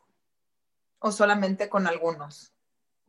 [1.00, 2.52] o solamente con algunos?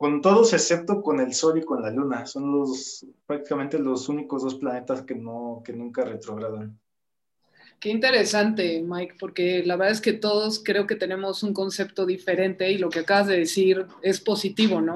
[0.02, 2.26] con todos excepto con el Sol y con la Luna.
[2.26, 6.76] Son los prácticamente los únicos dos planetas que, no, que nunca retrogradan.
[7.82, 12.70] Qué interesante, Mike, porque la verdad es que todos creo que tenemos un concepto diferente
[12.70, 14.94] y lo que acabas de decir es positivo, ¿no?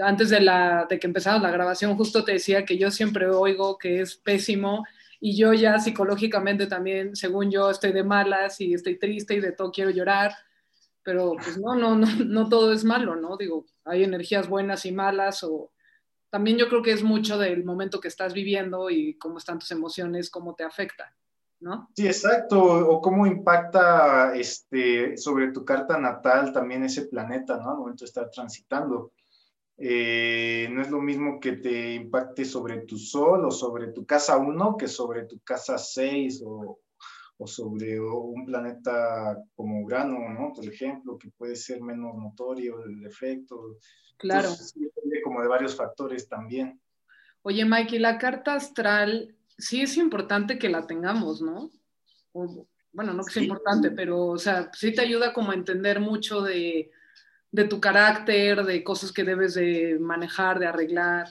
[0.00, 3.78] Antes de, la, de que empezara la grabación, justo te decía que yo siempre oigo
[3.78, 4.84] que es pésimo
[5.18, 9.50] y yo ya psicológicamente también, según yo, estoy de malas y estoy triste y de
[9.50, 10.34] todo quiero llorar
[11.02, 13.36] pero pues no, no, no, no todo es malo, ¿no?
[13.36, 15.72] Digo, hay energías buenas y malas o
[16.30, 19.72] también yo creo que es mucho del momento que estás viviendo y cómo están tus
[19.72, 21.12] emociones, cómo te afecta,
[21.64, 21.88] ¿no?
[21.96, 27.70] Sí, exacto, o cómo impacta este, sobre tu carta natal también ese planeta, ¿no?
[27.70, 29.12] Al momento de estar transitando.
[29.76, 34.36] Eh, no es lo mismo que te impacte sobre tu sol o sobre tu casa
[34.36, 36.78] 1 que sobre tu casa 6 o,
[37.38, 40.52] o sobre un planeta como Urano, ¿no?
[40.52, 43.78] Por ejemplo, que puede ser menos notorio el efecto.
[44.16, 44.50] Claro.
[45.24, 46.80] como de varios factores también.
[47.42, 51.70] Oye, Mike, y la carta astral, sí es importante que la tengamos, ¿no?
[52.92, 56.42] bueno, no que sea importante, pero, o sea, sí te ayuda como a entender mucho
[56.42, 56.90] de,
[57.50, 61.28] de tu carácter, de cosas que debes de manejar, de arreglar,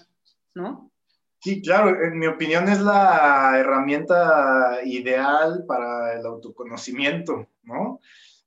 [0.53, 0.91] ¿no?
[1.39, 7.99] Sí, claro, en mi opinión es la herramienta ideal para el autoconocimiento, ¿no?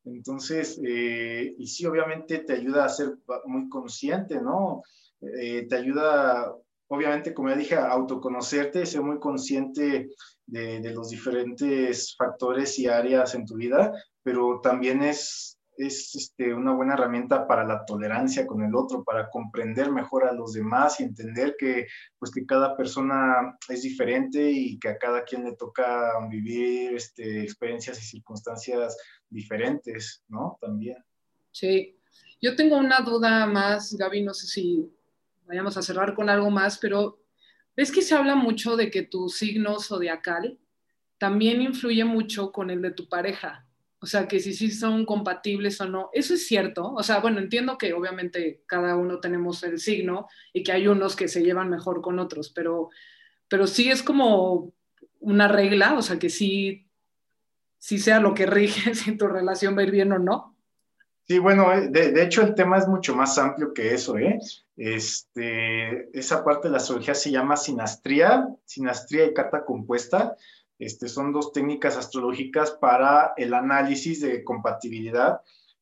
[0.07, 4.83] Entonces, eh, y sí, obviamente te ayuda a ser muy consciente, ¿no?
[5.21, 6.55] Eh, te ayuda,
[6.89, 10.11] obviamente, como ya dije, autoconocerte, ser muy consciente
[10.47, 16.55] de, de los diferentes factores y áreas en tu vida, pero también es es este,
[16.55, 21.01] una buena herramienta para la tolerancia con el otro, para comprender mejor a los demás
[21.01, 21.87] y entender que,
[22.19, 27.43] pues, que cada persona es diferente y que a cada quien le toca vivir este,
[27.43, 28.97] experiencias y circunstancias
[29.29, 30.59] diferentes, ¿no?
[30.61, 30.97] También.
[31.51, 31.99] Sí,
[32.41, 34.91] yo tengo una duda más, Gaby, no sé si
[35.47, 37.21] vayamos a cerrar con algo más, pero
[37.77, 40.59] ves que se habla mucho de que tu signo zodiacal
[41.19, 43.67] también influye mucho con el de tu pareja.
[43.99, 46.11] O sea, que si sí son compatibles o no.
[46.13, 46.93] Eso es cierto.
[46.93, 51.17] O sea, bueno, entiendo que obviamente cada uno tenemos el signo y que hay unos
[51.17, 52.91] que se llevan mejor con otros, pero,
[53.49, 54.73] pero sí es como
[55.21, 56.89] una regla, o sea, que sí,
[57.79, 60.56] sí sea lo que rige si tu relación va a ir bien o no.
[61.29, 64.39] Sí, bueno, eh, de, de, hecho el tema es mucho más amplio que eso, ¿eh?
[64.77, 70.37] Este, esa parte de la astrología se llama sinastría, sinastría y carta compuesta.
[70.79, 75.41] Este, son dos técnicas astrológicas para el análisis de compatibilidad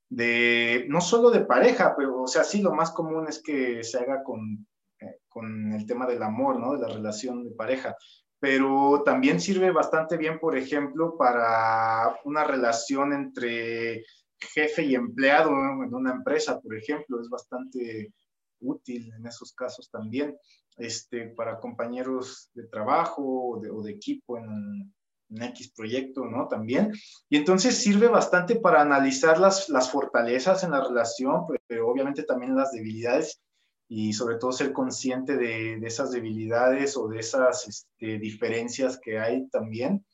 [0.09, 3.98] de, no solo de pareja, pero, o sea, sí, lo más común es que se
[3.98, 4.66] haga con,
[5.00, 6.72] eh, con el tema del amor, ¿no?
[6.74, 7.96] De la relación de pareja.
[8.38, 14.04] Pero también sirve bastante bien, por ejemplo, para una relación entre
[14.52, 18.12] jefe y empleado en una empresa, por ejemplo, es bastante
[18.61, 20.37] útil en esos casos también
[20.76, 24.92] este, para compañeros de trabajo o de, equipo en,
[25.30, 26.48] en, X proyecto, ¿no?
[26.48, 26.92] También.
[27.28, 32.57] Y entonces sirve bastante para analizar las, las fortalezas en la relación, pero obviamente también
[32.57, 33.40] las debilidades
[33.88, 39.18] y sobre todo ser consciente de, de esas debilidades o de esas este, diferencias que
[39.18, 40.04] hay también.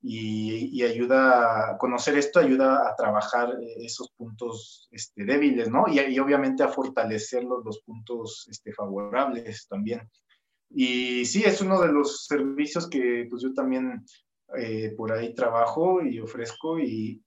[0.00, 5.86] Y, y, ayuda a conocer esto, ayuda a trabajar esos puntos este, débiles, ¿no?
[5.88, 10.08] Y, y, obviamente a fortalecer los, los puntos este, favorables también.
[10.70, 14.04] Y sí, es uno de los servicios que pues yo también
[14.56, 17.22] eh, por ahí trabajo y ofrezco y,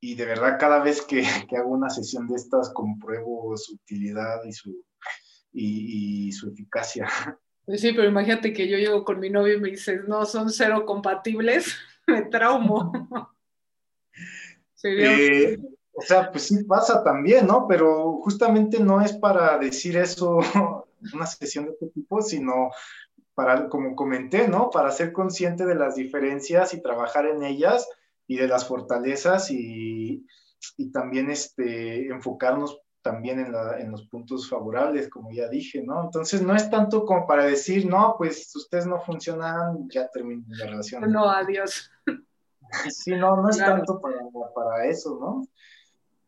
[0.00, 4.44] y de verdad cada vez que, que, hago una sesión de estas compruebo su utilidad
[4.44, 4.70] y su,
[5.52, 7.08] y, y su eficacia.
[7.66, 10.50] Pues sí, pero imagínate que yo llego con mi novio y me dices, no, son
[10.50, 11.74] cero compatibles,
[12.06, 12.92] me traumo.
[14.82, 15.58] Eh,
[15.92, 17.66] o sea, pues sí pasa también, ¿no?
[17.66, 20.40] Pero justamente no es para decir eso
[21.14, 22.70] una sesión de este tipo, sino
[23.34, 24.70] para, como comenté, ¿no?
[24.70, 27.88] Para ser consciente de las diferencias y trabajar en ellas
[28.26, 30.26] y de las fortalezas y,
[30.76, 36.04] y también este, enfocarnos también en, la, en, los puntos favorables, como ya dije, ¿no?
[36.04, 40.66] Entonces no es tanto como para decir, no, pues ustedes no funcionan, ya terminó la
[40.66, 41.12] relación.
[41.12, 41.92] No, adiós.
[42.90, 43.76] Sí, no, no es claro.
[43.76, 44.18] tanto para,
[44.52, 45.46] para, eso, ¿no?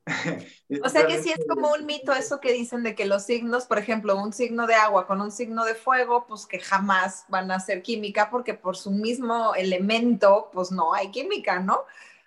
[0.84, 3.64] o sea que sí es como un mito eso que dicen de que los signos,
[3.64, 7.50] por ejemplo, un signo de agua con un signo de fuego, pues que jamás van
[7.50, 11.80] a ser química porque por su mismo elemento, pues no hay química, ¿no?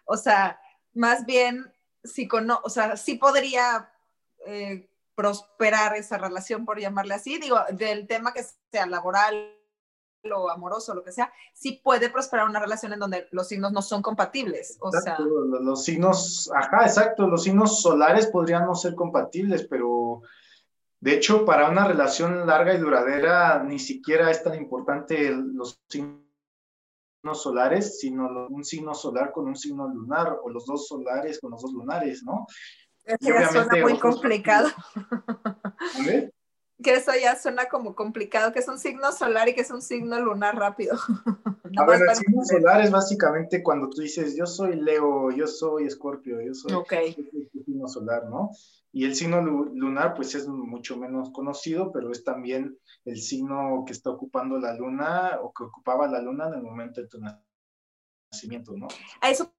[0.03, 0.59] O sea,
[0.93, 1.71] más bien,
[2.03, 3.89] sí, cono o sea, sí podría
[4.49, 9.55] eh, prosperar esa relación, por llamarle así, digo, del tema que sea laboral
[10.33, 13.81] o amoroso, lo que sea, sí puede prosperar una relación en donde los signos no
[13.81, 14.77] son compatibles.
[14.81, 15.17] O sea...
[15.19, 20.21] los signos, ajá, exacto, los signos solares podrían no ser compatibles, pero
[20.99, 26.23] de hecho para una relación larga y duradera ni siquiera es tan importante los signos
[27.33, 31.61] solares, sino un signo solar con un signo lunar o los dos solares con los
[31.61, 32.47] dos lunares, ¿no?
[33.09, 33.99] Eso ya suena muy otros...
[33.99, 34.69] complicado.
[36.05, 36.33] ¿Ver?
[36.81, 39.81] que eso ya suena como complicado, que es un signo solar y que es un
[39.81, 40.97] signo lunar rápido.
[41.25, 45.45] no ah, bueno, el signo solar es básicamente cuando tú dices, yo soy Leo, yo
[45.45, 47.15] soy Escorpio, yo soy okay.
[47.33, 48.51] el signo solar, ¿no?
[48.91, 53.93] Y el signo lunar, pues es mucho menos conocido, pero es también el signo que
[53.93, 57.19] está ocupando la luna o que ocupaba la luna en el momento de tu
[58.31, 58.87] nacimiento, ¿no?
[59.21, 59.53] A eso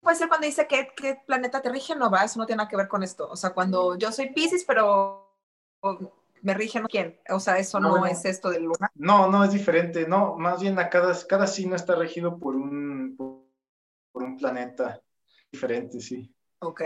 [0.00, 2.68] puede ser cuando dice que, qué planeta te rige, no va, eso no tiene nada
[2.68, 3.28] que ver con esto.
[3.28, 5.36] O sea, cuando yo soy Pisces, pero
[6.42, 8.90] me rigen quién, o sea, eso no, no, es esto del luna.
[8.94, 13.16] No, no, es diferente, no, más bien a cada, cada signo está regido por un,
[13.16, 13.48] por
[14.18, 15.00] por un planeta
[15.52, 16.34] diferente, sí.
[16.58, 16.82] Ok.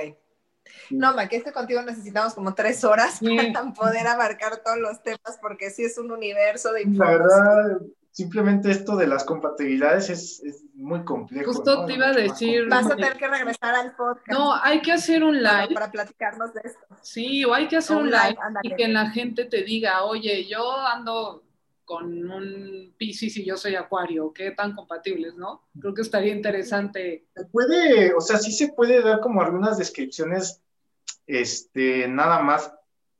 [0.90, 3.20] No, Ma, que este contigo necesitamos como tres horas
[3.54, 7.22] para poder abarcar todos los temas porque sí es un universo de información.
[7.22, 7.80] La verdad,
[8.12, 11.52] simplemente esto de las compatibilidades es, es muy complejo.
[11.52, 12.68] Justo te iba a decir.
[12.68, 14.28] Vas a tener que regresar al podcast.
[14.28, 15.74] No, hay que hacer un live.
[15.74, 16.86] Para, platicarnos de esto.
[17.00, 20.78] Sí, o hay que hacer un, live, y que la gente te diga, oye, yo
[20.78, 21.42] ando
[21.84, 25.68] con un Pisces y yo soy Acuario, qué tan compatibles, ¿no?
[25.80, 27.26] Creo que estaría interesante.
[27.50, 30.62] Puede, o sea, sí se puede dar como algunas descripciones,
[31.26, 32.72] este, nada más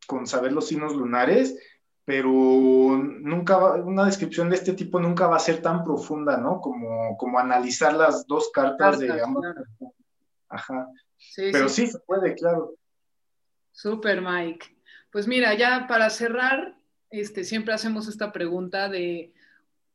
[0.06, 1.58] con saber los signos lunares,
[2.04, 6.60] pero nunca va, una descripción de este tipo nunca va a ser tan profunda, ¿no?
[6.60, 9.44] Como, como analizar las dos cartas, de ambos.
[10.48, 10.88] Ajá.
[11.36, 11.86] pero sí.
[11.86, 12.74] se puede, claro.
[13.70, 14.76] Super, Mike.
[15.10, 16.76] Pues mira, ya para cerrar,
[17.10, 19.32] este, siempre hacemos esta pregunta de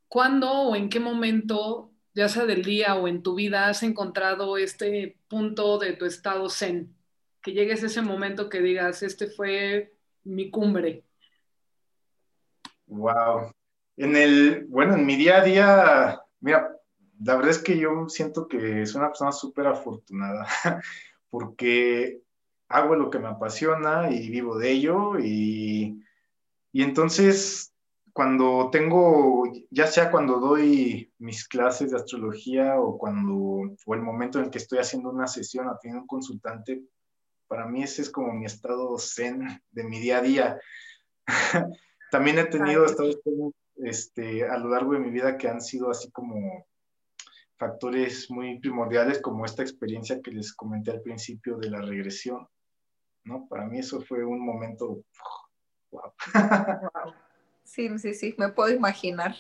[0.08, 4.58] cuándo o en qué momento, ya sea del día o en tu vida, has encontrado
[4.58, 6.96] este punto de tu estado zen.
[7.42, 9.94] Que llegues a ese momento que digas, este fue
[10.24, 11.04] mi cumbre.
[12.88, 13.52] Wow.
[13.98, 16.70] En el, bueno, en mi día a día, mira,
[17.20, 20.48] la verdad es que yo siento que soy una persona súper afortunada,
[21.30, 22.22] porque
[22.70, 26.02] hago lo que me apasiona y vivo de ello y,
[26.72, 27.74] y entonces
[28.14, 33.36] cuando tengo, ya sea cuando doy mis clases de astrología o cuando,
[33.86, 36.84] o el momento en el que estoy haciendo una sesión, atiendo un consultante,
[37.48, 40.60] para mí ese es como mi estado zen de mi día a día.
[42.12, 43.20] También he tenido estados
[43.76, 46.66] este, a lo largo de mi vida que han sido así como
[47.58, 52.48] factores muy primordiales, como esta experiencia que les comenté al principio de la regresión.
[53.24, 53.48] ¿no?
[53.48, 55.04] Para mí eso fue un momento...
[55.92, 56.14] Wow.
[57.64, 59.36] Sí, sí, sí, me puedo imaginar.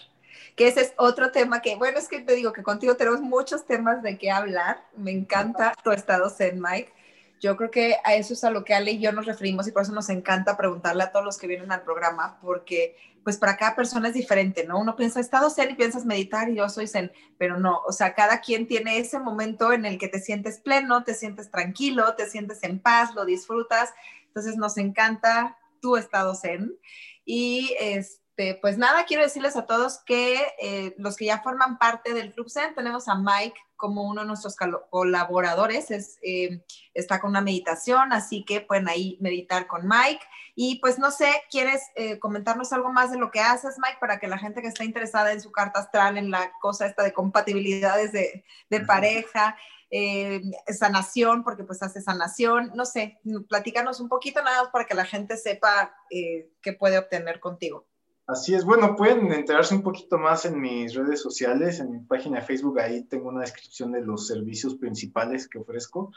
[0.55, 3.65] Que ese es otro tema que, bueno, es que te digo que contigo tenemos muchos
[3.65, 4.83] temas de qué hablar.
[4.97, 6.91] Me encanta tu estado Zen, Mike.
[7.39, 9.71] Yo creo que a eso es a lo que Ale y yo nos referimos y
[9.71, 13.57] por eso nos encanta preguntarle a todos los que vienen al programa, porque pues para
[13.57, 14.79] cada persona es diferente, ¿no?
[14.79, 18.13] Uno piensa estado zen y piensas meditar y yo soy zen, pero no, o sea,
[18.13, 22.29] cada quien tiene ese momento en el que te sientes pleno, te sientes tranquilo, te
[22.29, 23.93] sientes en paz, lo disfrutas.
[24.27, 26.77] Entonces nos encanta tu estado zen.
[27.25, 32.13] Y este, pues nada, quiero decirles a todos que eh, los que ya forman parte
[32.13, 34.55] del Club Zen, tenemos a Mike como uno de nuestros
[34.89, 36.63] colaboradores, es, eh,
[36.93, 40.25] está con una meditación, así que pueden ahí meditar con Mike.
[40.55, 44.19] Y pues no sé, ¿quieres eh, comentarnos algo más de lo que haces, Mike, para
[44.19, 47.13] que la gente que está interesada en su carta astral, en la cosa esta de
[47.13, 49.55] compatibilidades de, de pareja,
[49.89, 54.95] eh, sanación, porque pues hace sanación, no sé, platícanos un poquito nada más para que
[54.95, 57.87] la gente sepa qué puede obtener contigo.
[58.27, 62.39] Así es, bueno, pueden enterarse un poquito más en mis redes sociales, en mi página
[62.39, 66.11] de Facebook, ahí tengo una descripción de los servicios principales que ofrezco.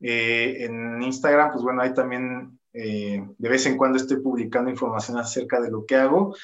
[0.00, 5.16] Eh, en Instagram, pues bueno, ahí también eh, de vez en cuando estoy publicando información
[5.16, 6.34] acerca de lo que hago.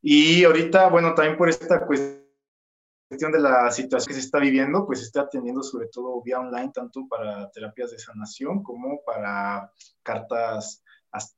[0.00, 2.22] Y ahorita, bueno, también por esta cuestión
[3.32, 7.06] de la situación que se está viviendo, pues estoy atendiendo sobre todo vía online, tanto
[7.06, 9.70] para terapias de sanación como para
[10.02, 10.82] cartas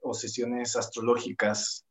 [0.00, 1.85] o sesiones astrológicas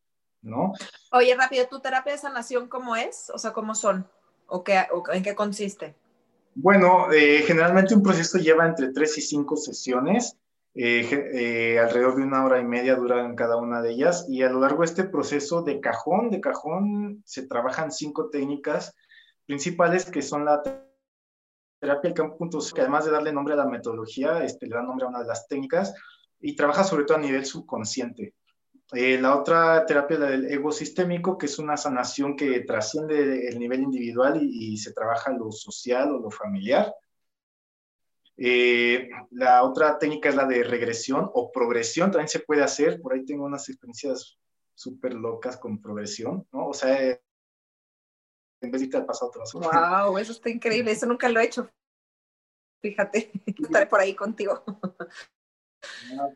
[0.45, 0.73] ¿no?
[1.11, 3.29] Oye, rápido, ¿tu terapia de sanación cómo es?
[3.33, 4.07] O sea, ¿cómo son?
[4.47, 5.95] ¿O, qué, en qué consiste?
[6.53, 10.37] Bueno, eh, generalmente un proceso lleva entre tres y cinco sesiones.
[10.77, 14.49] Eh, eh, alrededor de una hora y media duran cada una de ellas y a
[14.49, 18.93] lo largo de este proceso de cajón, de cajón, se trabajan cinco técnicas
[19.45, 23.67] principales que son la terapia del campo puntos, que además de darle nombre a la
[23.67, 25.93] metodología, este, le da nombre a una de las técnicas
[26.41, 28.33] y trabaja sobre todo a nivel subconsciente.
[28.93, 33.47] Eh, la otra terapia es la del ego sistémico, que es una sanación que trasciende
[33.47, 36.93] el nivel individual y, se trabaja lo social o lo familiar.
[38.37, 43.01] Eh, la otra técnica es la de regresión o progresión, también se puede hacer.
[43.01, 44.37] Por ahí tengo unas experiencias
[44.75, 46.67] súper locas con progresión, ¿no?
[46.67, 47.19] O sea,
[48.61, 50.05] en vez de irte al pasado, te vas a...
[50.05, 50.17] ¡Wow!
[50.17, 51.69] Eso está increíble, eso nunca lo he hecho.
[52.81, 54.63] Fíjate, estaré por ahí contigo.
[56.19, 56.29] Ah,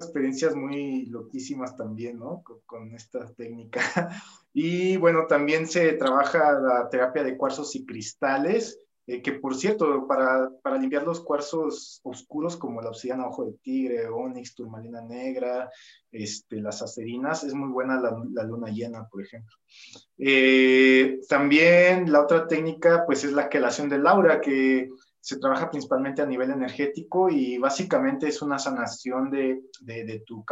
[0.00, 2.42] experiencias muy loquísimas también, ¿no?
[2.66, 3.80] Con, esta técnica.
[4.52, 10.08] Y bueno, también se trabaja la terapia de cuarzos y cristales, eh, que por cierto,
[10.08, 15.70] para, para, limpiar los cuarzos oscuros como la obsidiana ojo de tigre, onix, turmalina negra,
[16.10, 19.54] este, las acerinas, es muy buena la, luna llena, por ejemplo.
[20.18, 24.90] Eh, también la otra técnica, pues es la quelación de Laura, que
[25.20, 30.44] se trabaja principalmente a nivel energético y básicamente es una sanación de, de, tu,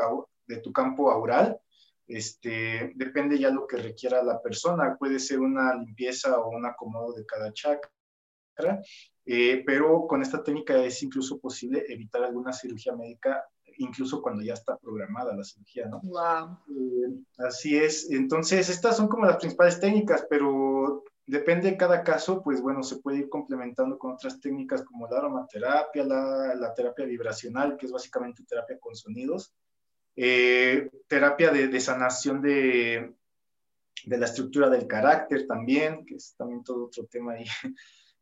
[0.46, 1.58] de tu campo aural.
[2.06, 7.12] Este, depende ya lo que requiera la persona, puede ser una limpieza o un acomodo
[7.12, 7.90] de cada chakra,
[8.56, 8.82] chakra,
[9.26, 13.44] eh, pero con esta técnica es incluso posible evitar alguna cirugía médica,
[13.76, 16.00] incluso cuando ya está programada la cirugía, ¿no?
[16.02, 16.58] Wow.
[16.70, 18.10] Eh, así es.
[18.10, 22.96] Entonces, estas son como las principales técnicas, pero depende de cada caso, pues bueno, se
[22.96, 27.92] puede ir complementando con otras técnicas como la aromaterapia, la, la terapia vibracional, que es
[27.92, 29.54] básicamente terapia con sonidos,
[30.16, 33.12] eh, terapia de, de sanación de,
[34.06, 37.44] de, la estructura del carácter también, que es también todo otro tema ahí.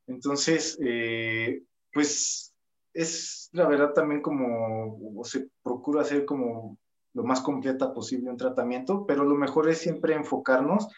[0.09, 2.53] Entonces, eh, pues
[2.93, 6.77] es la verdad también como, o se procura hacer como
[7.15, 10.89] lo más completa posible un tratamiento, pero lo mejor es siempre enfocarnos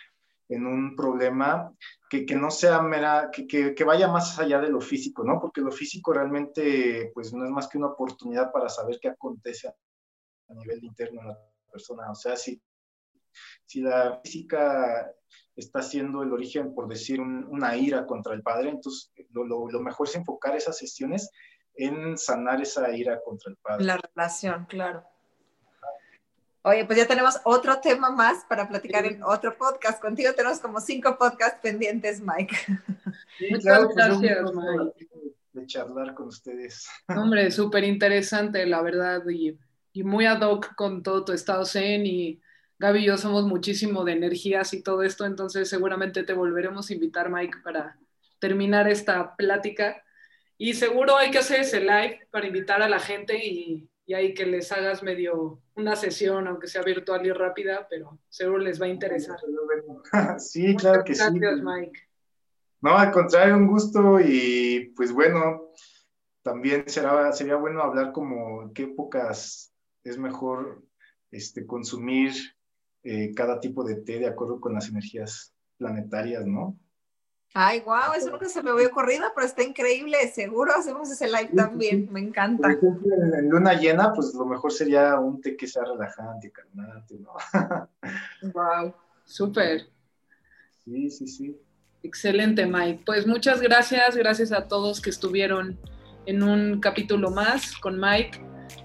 [0.48, 1.74] en un problema
[2.08, 5.38] que, que no sea mera, que, que, vaya más allá de lo físico, ¿no?
[5.40, 9.68] Porque lo físico realmente, pues, no es más que una oportunidad para saber qué acontece
[9.68, 11.38] a nivel interno en la
[11.70, 12.10] persona.
[12.10, 12.60] O sea, si,
[13.66, 15.12] si la física
[15.54, 19.68] está siendo el origen, por decir, un, una ira contra el padre, entonces lo, lo,
[19.68, 21.30] lo mejor es enfocar esas sesiones
[21.74, 23.84] en sanar esa ira contra el padre.
[23.84, 25.04] La relación, claro.
[26.68, 30.02] Oye, pues ya tenemos otro tema más para platicar en otro podcast.
[30.02, 32.54] Contigo tenemos como cinco podcasts pendientes, Mike.
[33.38, 35.08] Sí, claro, Muchas gracias, Mike.
[35.54, 36.86] De charlar con ustedes.
[37.08, 39.58] Hombre, súper interesante, la verdad, y,
[39.94, 42.04] y, muy ad hoc con todo tu estado zen.
[42.04, 42.42] Y
[42.78, 46.92] Gaby y yo somos muchísimo de energías y todo esto, entonces seguramente te volveremos a
[46.92, 47.96] invitar, Mike, para
[48.38, 50.04] terminar esta plática.
[50.58, 54.32] Y seguro hay que hacer ese live para invitar a la gente y, y ahí
[54.32, 58.86] que les hagas medio una sesión, aunque sea virtual y rápida, pero seguro les va
[58.86, 59.36] a interesar.
[60.38, 61.38] Sí, claro que Gracias, sí.
[61.38, 62.00] Gracias, Mike.
[62.80, 65.72] No, al contrario, un gusto y pues bueno,
[66.42, 70.82] también será, sería bueno hablar como en qué épocas es mejor
[71.30, 72.32] este, consumir
[73.02, 76.78] eh, cada tipo de té de acuerdo con las energías planetarias, ¿no?
[77.54, 80.16] Ay, wow, eso nunca se me había ocurrido, pero está increíble.
[80.28, 82.08] Seguro hacemos ese live también.
[82.12, 82.62] Me encanta.
[82.62, 87.16] Por ejemplo, en luna llena, pues lo mejor sería un té que sea relajante, calmante,
[87.18, 87.32] ¿no?
[88.52, 88.94] Wow,
[89.24, 89.88] súper.
[90.84, 91.60] Sí, sí, sí.
[92.02, 93.02] Excelente, Mike.
[93.04, 95.78] Pues muchas gracias, gracias a todos que estuvieron
[96.26, 98.40] en un capítulo más con Mike.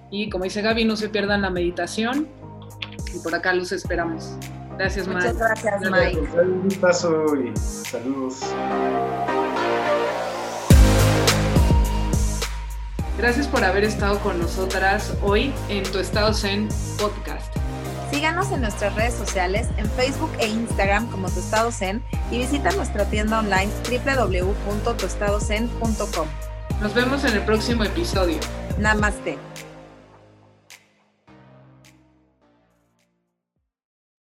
[0.10, 2.28] Y como dice Gaby, no se pierdan la meditación.
[3.14, 4.38] Y por acá los esperamos.
[4.78, 5.34] Gracias, Mike.
[5.34, 6.20] Muchas gracias, Mike.
[6.20, 8.42] Un paso y saludos.
[13.18, 16.68] Gracias por haber estado con nosotras hoy en Tu Estado Zen
[17.00, 17.56] Podcast.
[18.12, 22.72] Síganos en nuestras redes sociales, en Facebook e Instagram como Tu Estado Zen y visita
[22.72, 26.28] nuestra tienda online www.tuestadozen.com.
[26.82, 28.40] Nos vemos en el próximo episodio.
[28.78, 29.38] Namaste.